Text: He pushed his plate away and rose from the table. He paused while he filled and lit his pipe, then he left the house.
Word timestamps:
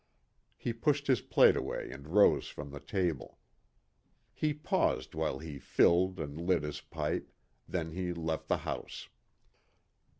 He 0.57 0.73
pushed 0.73 1.05
his 1.05 1.21
plate 1.21 1.55
away 1.55 1.91
and 1.91 2.07
rose 2.07 2.47
from 2.47 2.71
the 2.71 2.79
table. 2.79 3.37
He 4.33 4.51
paused 4.51 5.13
while 5.13 5.37
he 5.37 5.59
filled 5.59 6.19
and 6.19 6.41
lit 6.41 6.63
his 6.63 6.81
pipe, 6.81 7.31
then 7.67 7.91
he 7.91 8.11
left 8.11 8.47
the 8.47 8.57
house. 8.65 9.09